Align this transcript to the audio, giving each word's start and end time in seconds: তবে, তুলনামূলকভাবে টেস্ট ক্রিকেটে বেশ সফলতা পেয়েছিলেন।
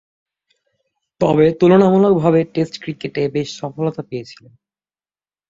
তবে, 1.21 1.45
তুলনামূলকভাবে 1.51 2.39
টেস্ট 2.53 2.75
ক্রিকেটে 2.81 3.21
বেশ 3.29 3.49
সফলতা 3.59 4.01
পেয়েছিলেন। 4.09 4.53